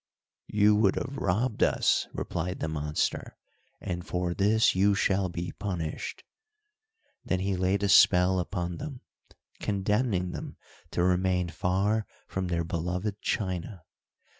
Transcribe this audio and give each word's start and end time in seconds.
"You 0.47 0.73
would 0.77 0.95
have 0.95 1.15
robbed 1.15 1.61
us," 1.61 2.07
replied 2.11 2.59
the 2.59 2.67
monster, 2.67 3.37
"and 3.79 4.03
for 4.03 4.33
this 4.33 4.73
you 4.73 4.95
shall 4.95 5.29
be 5.29 5.51
punished." 5.51 6.23
Then 7.23 7.39
he 7.41 7.55
laid 7.55 7.83
a 7.83 7.87
spell 7.89 8.39
upon 8.39 8.77
them, 8.77 9.01
condemning 9.59 10.31
them 10.31 10.57
to 10.89 11.03
remain 11.03 11.49
far 11.49 12.07
from 12.25 12.47
their 12.47 12.63
beloved 12.63 13.21
China. 13.21 13.83